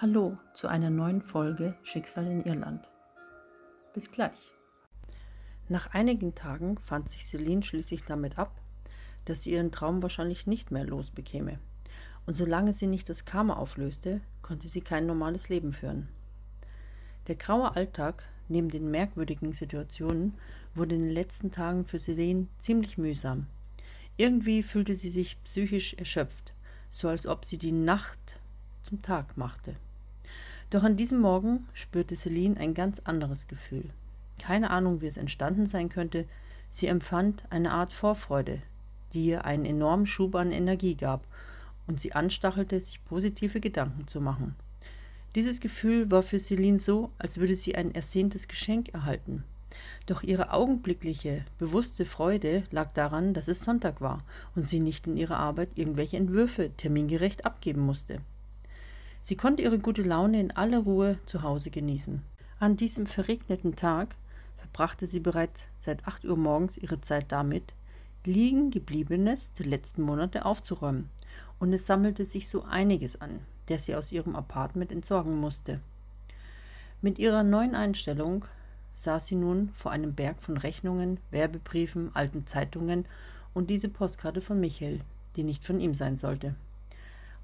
[0.00, 2.88] Hallo zu einer neuen Folge Schicksal in Irland.
[3.94, 4.52] Bis gleich.
[5.68, 8.60] Nach einigen Tagen fand sich Celine schließlich damit ab,
[9.24, 11.58] dass sie ihren Traum wahrscheinlich nicht mehr losbekäme.
[12.26, 16.06] Und solange sie nicht das Karma auflöste, konnte sie kein normales Leben führen.
[17.26, 20.34] Der graue Alltag neben den merkwürdigen Situationen
[20.76, 23.48] wurde in den letzten Tagen für Celine ziemlich mühsam.
[24.16, 26.54] Irgendwie fühlte sie sich psychisch erschöpft,
[26.92, 28.38] so als ob sie die Nacht
[28.84, 29.74] zum Tag machte.
[30.70, 33.84] Doch an diesem Morgen spürte Celine ein ganz anderes Gefühl.
[34.38, 36.26] Keine Ahnung, wie es entstanden sein könnte,
[36.68, 38.60] sie empfand eine Art Vorfreude,
[39.14, 41.26] die ihr einen enormen Schub an Energie gab
[41.86, 44.54] und sie anstachelte, sich positive Gedanken zu machen.
[45.34, 49.44] Dieses Gefühl war für Celine so, als würde sie ein ersehntes Geschenk erhalten.
[50.06, 54.22] Doch ihre augenblickliche, bewusste Freude lag daran, dass es Sonntag war
[54.54, 58.20] und sie nicht in ihrer Arbeit irgendwelche Entwürfe termingerecht abgeben musste.
[59.20, 62.22] Sie konnte ihre gute Laune in aller Ruhe zu Hause genießen.
[62.60, 64.14] An diesem verregneten Tag
[64.56, 67.72] verbrachte sie bereits seit acht Uhr morgens ihre Zeit damit,
[68.24, 71.08] liegen gebliebenes der letzten Monate aufzuräumen,
[71.58, 75.80] und es sammelte sich so einiges an, der sie aus ihrem Apartment entsorgen musste.
[77.00, 78.44] Mit ihrer neuen Einstellung
[78.94, 83.04] saß sie nun vor einem Berg von Rechnungen, Werbebriefen, alten Zeitungen
[83.54, 85.00] und diese Postkarte von Michael,
[85.36, 86.54] die nicht von ihm sein sollte.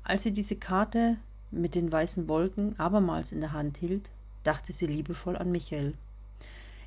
[0.03, 1.17] Als sie diese Karte
[1.61, 4.11] mit den weißen Wolken abermals in der Hand hielt,
[4.43, 5.95] dachte sie liebevoll an Michael.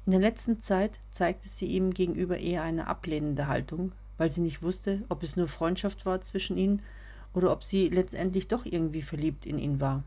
[0.05, 4.61] In der letzten Zeit zeigte sie ihm gegenüber eher eine ablehnende Haltung, weil sie nicht
[4.61, 6.81] wusste, ob es nur Freundschaft war zwischen ihnen
[7.33, 10.03] oder ob sie letztendlich doch irgendwie verliebt in ihn war.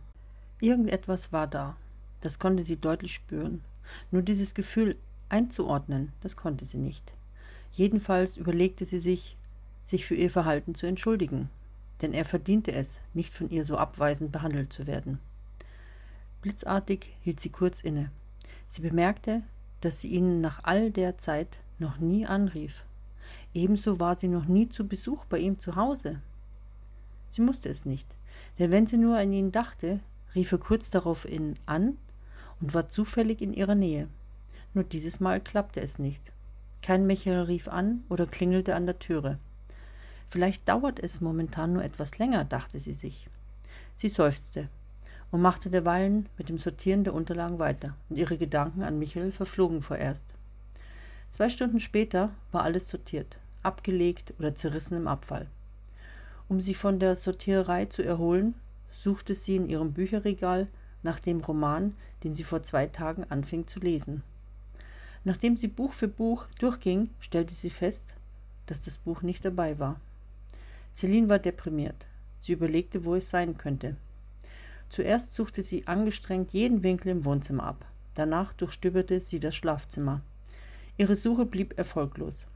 [0.61, 1.77] Irgendetwas war da,
[2.21, 3.63] das konnte sie deutlich spüren.
[4.11, 4.97] Nur dieses Gefühl
[5.29, 7.13] einzuordnen, das konnte sie nicht.
[7.73, 9.37] Jedenfalls überlegte sie sich,
[9.83, 11.49] sich für ihr Verhalten zu entschuldigen,
[12.03, 15.19] denn er verdiente es, nicht von ihr so abweisend behandelt zu werden.
[16.43, 18.11] Blitzartig hielt sie kurz inne.
[18.67, 19.43] Sie bemerkte,
[19.81, 22.85] dass sie ihn nach all der Zeit noch nie anrief.
[23.53, 26.21] Ebenso war sie noch nie zu Besuch bei ihm zu Hause.
[27.29, 28.07] Sie musste es nicht,
[28.59, 30.01] denn wenn sie nur an ihn dachte,
[30.35, 31.97] rief er kurz darauf ihn an
[32.61, 34.09] und war zufällig in ihrer Nähe.
[34.75, 36.23] Nur dieses Mal klappte es nicht.
[36.83, 39.39] Kein Michael rief an oder klingelte an der Türe.
[40.31, 43.29] Vielleicht dauert es momentan nur etwas länger, dachte sie sich.
[43.97, 44.69] Sie seufzte
[45.33, 49.83] und machte derweilen mit dem Sortieren der Unterlagen weiter, und ihre Gedanken an Michael verflogen
[49.83, 50.25] vorerst.
[51.31, 55.47] Zwei Stunden später war alles sortiert, abgelegt oder zerrissen im Abfall.
[56.49, 58.55] Um sie von der Sortiererei zu erholen,
[58.93, 60.69] suchte sie in ihrem Bücherregal
[61.03, 64.23] nach dem Roman, den sie vor zwei Tagen anfing zu lesen.
[65.25, 68.15] Nachdem sie Buch für Buch durchging, stellte sie fest,
[68.67, 70.01] dass das Buch nicht dabei war.
[70.93, 72.07] Celine war deprimiert.
[72.41, 73.97] Sie überlegte, wo es sein könnte.
[74.89, 77.87] Zuerst suchte sie angestrengt jeden Winkel im Wohnzimmer ab.
[78.15, 80.21] Danach durchstöberte sie das Schlafzimmer.
[80.97, 82.47] Ihre Suche blieb erfolglos.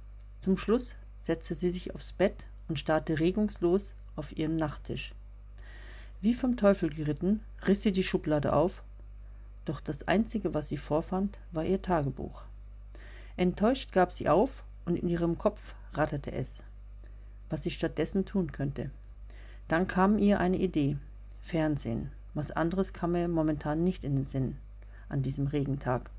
[0.40, 5.14] Zum Schluss setzte sie sich aufs Bett und starrte regungslos auf ihren Nachttisch.
[6.20, 8.82] Wie vom Teufel geritten, riss sie die Schublade auf,
[9.64, 12.42] doch das Einzige, was sie vorfand, war ihr Tagebuch.
[13.36, 16.62] Enttäuscht gab sie auf und in ihrem Kopf ratterte es
[17.54, 18.90] was sie stattdessen tun könnte.
[19.68, 20.96] Dann kam ihr eine Idee.
[21.40, 22.10] Fernsehen.
[22.34, 24.56] Was anderes kam mir momentan nicht in den Sinn
[25.08, 26.10] an diesem Regentag.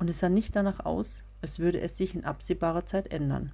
[0.00, 3.52] Und es sah nicht danach aus, als würde es sich in absehbarer Zeit ändern.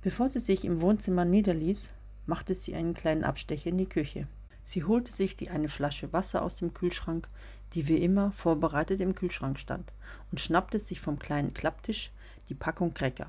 [0.00, 1.90] Bevor sie sich im Wohnzimmer niederließ,
[2.26, 4.28] machte sie einen kleinen Abstecher in die Küche.
[4.62, 7.26] Sie holte sich die eine Flasche Wasser aus dem Kühlschrank,
[7.74, 9.92] die wie immer vorbereitet im Kühlschrank stand,
[10.30, 12.12] und schnappte sich vom kleinen Klapptisch
[12.48, 13.26] die Packung Cracker.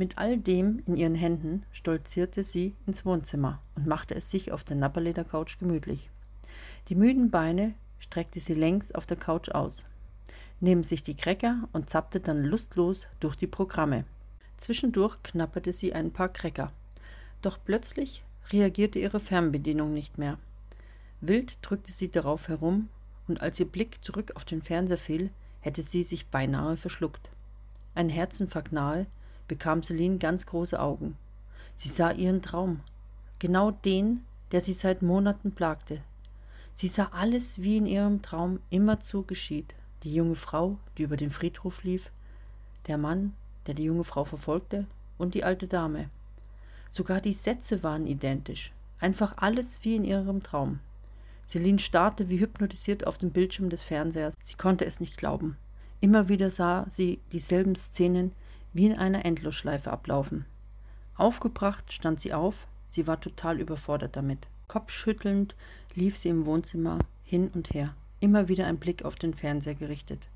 [0.00, 4.64] Mit all dem in ihren Händen stolzierte sie ins Wohnzimmer und machte es sich auf
[4.64, 6.08] der Napperledercouch gemütlich.
[6.88, 9.84] Die müden Beine streckte sie längs auf der Couch aus,
[10.58, 14.06] neben sich die Cracker und zappte dann lustlos durch die Programme.
[14.56, 16.72] Zwischendurch knapperte sie ein paar Cracker.
[17.42, 20.38] Doch plötzlich reagierte ihre Fernbedienung nicht mehr.
[21.20, 22.88] Wild drückte sie darauf herum,
[23.28, 25.28] und als ihr Blick zurück auf den Fernseher fiel,
[25.60, 27.28] hätte sie sich beinahe verschluckt.
[27.94, 29.04] Ein Herzinfarkt nahe
[29.50, 31.16] bekam Celine ganz große Augen.
[31.74, 32.80] Sie sah ihren Traum,
[33.40, 36.02] genau den, der sie seit Monaten plagte.
[36.72, 39.74] Sie sah alles, wie in ihrem Traum immerzu geschieht.
[40.04, 42.12] Die junge Frau, die über den Friedhof lief,
[42.86, 43.34] der Mann,
[43.66, 44.86] der die junge Frau verfolgte,
[45.18, 46.08] und die alte Dame.
[46.88, 48.70] Sogar die Sätze waren identisch,
[49.00, 50.78] einfach alles wie in ihrem Traum.
[51.44, 54.34] Celine starrte wie hypnotisiert auf den Bildschirm des Fernsehers.
[54.40, 55.56] Sie konnte es nicht glauben.
[56.00, 58.30] Immer wieder sah sie dieselben Szenen,
[58.72, 60.44] wie in einer Endlosschleife ablaufen.
[61.16, 62.54] Aufgebracht stand sie auf,
[62.88, 64.46] sie war total überfordert damit.
[64.68, 65.54] Kopfschüttelnd
[65.94, 70.28] lief sie im Wohnzimmer hin und her, immer wieder ein Blick auf den Fernseher gerichtet.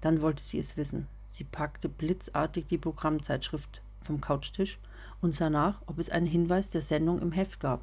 [0.00, 1.06] Dann wollte sie es wissen.
[1.28, 4.78] Sie packte blitzartig die Programmzeitschrift vom Couchtisch
[5.20, 7.80] und sah nach, ob es einen Hinweis der Sendung im Heft gab.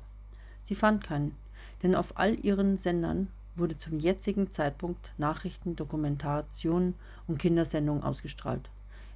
[0.64, 1.36] Sie fand keinen,
[1.84, 6.96] denn auf all ihren Sendern wurde zum jetzigen Zeitpunkt Nachrichten, Dokumentationen
[7.28, 8.70] und Kindersendungen ausgestrahlt.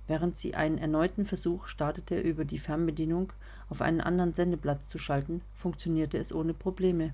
[0.10, 3.32] Während sie einen erneuten Versuch startete, über die Fernbedienung
[3.70, 7.14] auf einen anderen Sendeplatz zu schalten, funktionierte es ohne Probleme.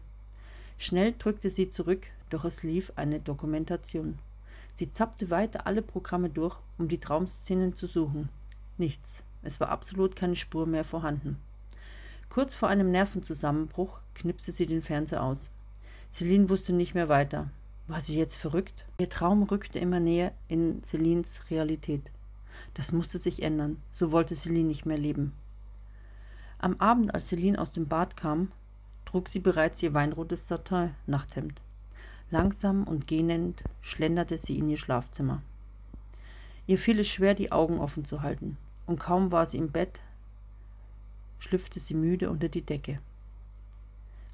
[0.78, 4.18] Schnell drückte sie zurück, doch es lief eine Dokumentation.
[4.76, 8.30] Sie zappte weiter alle Programme durch, um die Traumszenen zu suchen.
[8.78, 9.24] Nichts.
[9.44, 11.36] Es war absolut keine Spur mehr vorhanden.
[12.30, 15.50] Kurz vor einem Nervenzusammenbruch knipste sie den Fernseher aus.
[16.14, 17.50] Celine wusste nicht mehr weiter.
[17.88, 18.86] War sie jetzt verrückt?
[19.00, 22.10] Ihr Traum rückte immer näher in Celines Realität.
[22.74, 23.82] Das musste sich ändern.
[23.90, 25.34] So wollte Celine nicht mehr leben.
[26.58, 28.52] Am Abend, als Celine aus dem Bad kam,
[29.06, 31.62] trug sie bereits ihr weinrotes Satin-Nachthemd.
[32.32, 35.42] Langsam und gähnend schlenderte sie in ihr Schlafzimmer.
[36.68, 40.00] Ihr fiel es schwer, die Augen offen zu halten, und kaum war sie im Bett,
[41.38, 43.00] schlüpfte sie müde unter die Decke.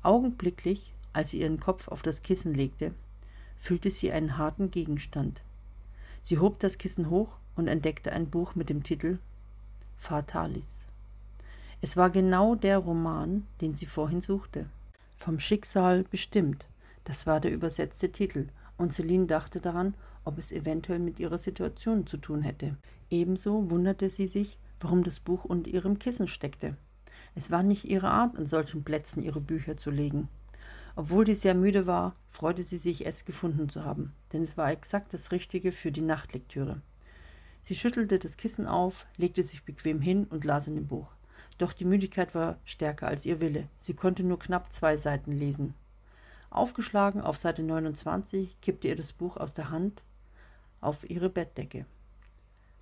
[0.01, 2.94] Augenblicklich als sie ihren Kopf auf das Kissen legte,
[3.59, 5.41] fühlte sie einen harten Gegenstand.
[6.21, 9.19] Sie hob das Kissen hoch und entdeckte ein Buch mit dem Titel
[9.98, 10.86] Fatalis.
[11.81, 14.68] Es war genau der Roman, den sie vorhin suchte.
[15.18, 16.68] Vom Schicksal bestimmt,
[17.03, 22.07] das war der übersetzte Titel, und Celine dachte daran, ob es eventuell mit ihrer Situation
[22.07, 22.77] zu tun hätte.
[23.09, 26.77] Ebenso wunderte sie sich, warum das Buch unter ihrem Kissen steckte.
[27.36, 30.27] Es war nicht ihre Art, an solchen Plätzen ihre Bücher zu legen.
[30.95, 34.71] Obwohl sie sehr müde war, freute sie sich, es gefunden zu haben, denn es war
[34.71, 36.81] exakt das Richtige für die Nachtlektüre.
[37.62, 41.08] Sie schüttelte das Kissen auf, legte sich bequem hin und las in dem Buch.
[41.60, 43.68] Doch die Müdigkeit war stärker als ihr Wille.
[43.78, 45.75] Sie konnte nur knapp zwei Seiten lesen.
[46.50, 50.04] Aufgeschlagen auf Seite 29 kippte ihr das Buch aus der Hand
[50.81, 51.86] auf ihre Bettdecke.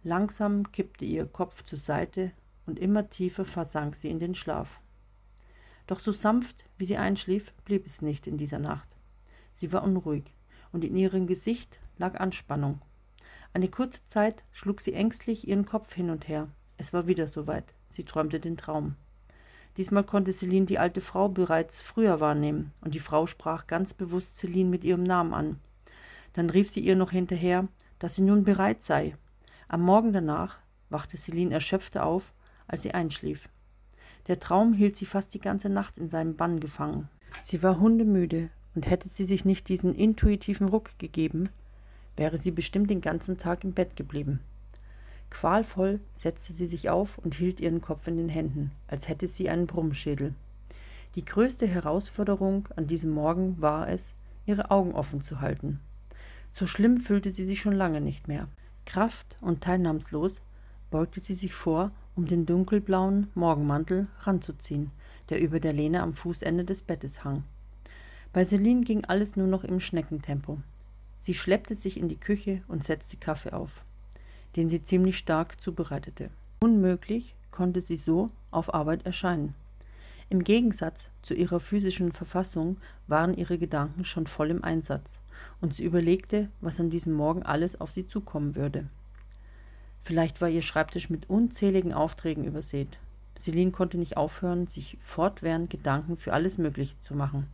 [0.03, 2.31] Langsam kippte ihr Kopf zur Seite
[2.65, 4.79] und immer tiefer versank sie in den Schlaf.
[5.87, 8.87] Doch so sanft, wie sie einschlief, blieb es nicht in dieser Nacht.
[9.51, 10.33] Sie war unruhig,
[10.71, 12.79] und in ihrem Gesicht lag Anspannung.
[13.53, 16.49] Eine kurze Zeit schlug sie ängstlich ihren Kopf hin und her.
[16.77, 17.73] Es war wieder soweit.
[17.89, 18.95] Sie träumte den Traum.
[19.77, 24.37] Diesmal konnte Celine die alte Frau bereits früher wahrnehmen, und die Frau sprach ganz bewusst
[24.37, 25.59] Celine mit ihrem Namen an.
[26.33, 27.67] Dann rief sie ihr noch hinterher,
[27.97, 29.15] dass sie nun bereit sei.
[29.67, 30.59] Am Morgen danach
[30.89, 32.33] wachte Celine erschöpfter auf,
[32.67, 33.49] als sie einschlief.
[34.27, 37.09] Der Traum hielt sie fast die ganze Nacht in seinem Bann gefangen.
[37.41, 41.49] Sie war hundemüde, und hätte sie sich nicht diesen intuitiven Ruck gegeben,
[42.19, 44.41] wäre sie bestimmt den ganzen Tag im Bett geblieben.
[45.29, 49.49] Qualvoll setzte sie sich auf und hielt ihren Kopf in den Händen, als hätte sie
[49.49, 50.33] einen Brummschädel.
[51.15, 54.13] Die größte Herausforderung an diesem Morgen war es,
[54.45, 55.79] ihre Augen offen zu halten.
[56.51, 58.49] So schlimm fühlte sie sich schon lange nicht mehr.
[58.85, 60.41] Kraft und teilnahmslos
[60.91, 64.91] beugte sie sich vor um den dunkelblauen Morgenmantel ranzuziehen,
[65.29, 67.45] der über der Lehne am Fußende des Bettes hang.
[68.33, 70.57] Bei Celine ging alles nur noch im Schneckentempo.
[71.19, 73.83] Sie schleppte sich in die Küche und setzte Kaffee auf,
[74.55, 76.29] den sie ziemlich stark zubereitete.
[76.61, 79.53] Unmöglich konnte sie so auf Arbeit erscheinen.
[80.29, 82.77] Im Gegensatz zu ihrer physischen Verfassung
[83.07, 85.21] waren ihre Gedanken schon voll im Einsatz,
[85.59, 88.87] und sie überlegte, was an diesem Morgen alles auf sie zukommen würde.
[90.03, 92.97] Vielleicht war ihr Schreibtisch mit unzähligen Aufträgen übersät.
[93.37, 97.47] Celine konnte nicht aufhören, sich fortwährend Gedanken für alles Mögliche zu machen.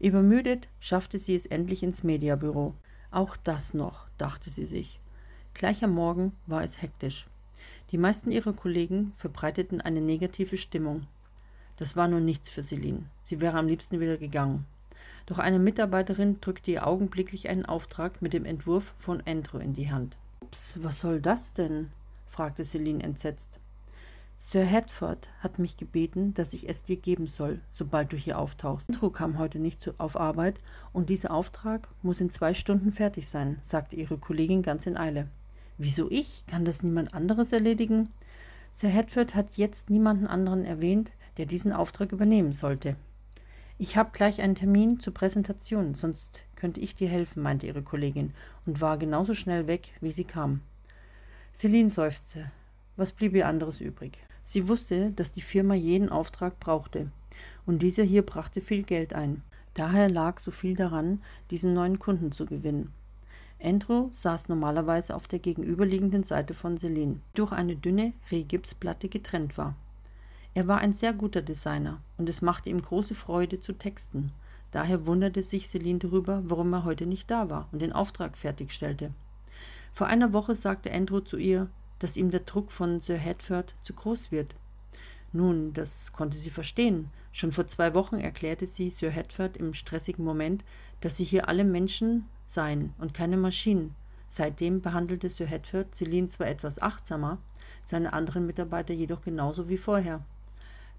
[0.00, 2.74] Übermüdet schaffte sie es endlich ins Mediabüro.
[3.10, 4.98] Auch das noch, dachte sie sich.
[5.52, 7.26] Gleich am Morgen war es hektisch.
[7.90, 11.06] Die meisten ihrer Kollegen verbreiteten eine negative Stimmung.
[11.76, 13.02] Das war nun nichts für Celine.
[13.20, 14.64] Sie wäre am liebsten wieder gegangen.
[15.26, 19.90] Doch eine Mitarbeiterin drückte ihr augenblicklich einen Auftrag mit dem Entwurf von Andrew in die
[19.90, 20.16] Hand.
[20.40, 21.92] Ups, was soll das denn?
[22.26, 23.59] fragte Celine entsetzt.
[24.42, 28.88] Sir Hedford hat mich gebeten, dass ich es dir geben soll, sobald du hier auftauchst.
[28.88, 30.60] Andrew kam heute nicht auf Arbeit
[30.94, 35.28] und dieser Auftrag muss in zwei Stunden fertig sein, sagte ihre Kollegin ganz in Eile.
[35.76, 36.46] Wieso ich?
[36.46, 38.08] Kann das niemand anderes erledigen?
[38.72, 42.96] Sir Hedford hat jetzt niemanden anderen erwähnt, der diesen Auftrag übernehmen sollte.
[43.76, 48.32] Ich habe gleich einen Termin zur Präsentation, sonst könnte ich dir helfen, meinte ihre Kollegin
[48.64, 50.62] und war genauso schnell weg, wie sie kam.
[51.52, 52.50] Celine seufzte.
[52.96, 54.18] Was blieb ihr anderes übrig?
[54.42, 57.10] Sie wusste, dass die Firma jeden Auftrag brauchte,
[57.66, 59.42] und dieser hier brachte viel Geld ein.
[59.74, 62.92] Daher lag so viel daran, diesen neuen Kunden zu gewinnen.
[63.62, 69.74] Andrew saß normalerweise auf der gegenüberliegenden Seite von Celine, durch eine dünne Rehgipsplatte getrennt war.
[70.54, 74.32] Er war ein sehr guter Designer und es machte ihm große Freude zu texten.
[74.72, 79.12] Daher wunderte sich Celine darüber, warum er heute nicht da war und den Auftrag fertigstellte.
[79.92, 81.68] Vor einer Woche sagte Andrew zu ihr,
[82.00, 84.56] dass ihm der Druck von Sir Hedford zu groß wird.
[85.32, 87.10] Nun, das konnte sie verstehen.
[87.32, 90.64] Schon vor zwei Wochen erklärte sie Sir Hedford im stressigen Moment,
[91.00, 93.94] dass sie hier alle Menschen seien und keine Maschinen.
[94.28, 97.38] Seitdem behandelte Sir Hedford Celine zwar etwas achtsamer,
[97.84, 100.24] seine anderen Mitarbeiter jedoch genauso wie vorher.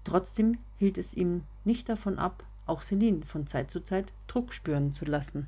[0.04, 4.92] Trotzdem hielt es ihm nicht davon ab, auch Celine von Zeit zu Zeit Druck spüren
[4.92, 5.46] zu lassen.